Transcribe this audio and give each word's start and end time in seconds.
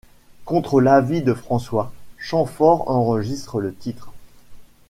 Contre 0.45 0.81
l'avis 0.81 1.21
de 1.21 1.35
François, 1.35 1.93
Chamfort 2.17 2.89
enregistre 2.89 3.59
le 3.61 3.71
titre. 3.71 4.09